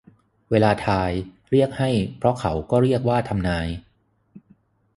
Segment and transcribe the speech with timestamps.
[0.51, 1.11] เวลาทาย
[1.51, 3.67] เรียกให้เพราะเขาก็เรียกว่าทำนาย